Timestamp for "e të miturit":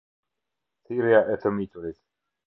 1.33-2.01